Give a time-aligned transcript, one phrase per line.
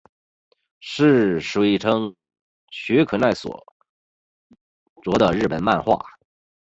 [0.79, 2.15] 是水城
[2.71, 3.63] 雪可奈所
[5.03, 6.03] 着的日本漫画。